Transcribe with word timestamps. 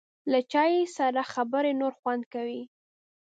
له 0.31 0.39
چای 0.51 0.73
سره 0.97 1.21
خبرې 1.33 1.71
نور 1.81 1.93
خوند 1.99 2.23
کوي. 2.33 2.61